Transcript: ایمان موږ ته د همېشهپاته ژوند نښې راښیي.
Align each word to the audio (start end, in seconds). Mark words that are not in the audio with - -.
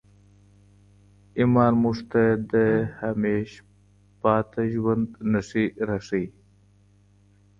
ایمان 1.39 1.73
موږ 1.83 1.97
ته 2.11 2.23
د 2.51 2.53
همېشهپاته 2.99 4.61
ژوند 4.73 5.07
نښې 5.31 5.65
راښیي. 5.87 6.25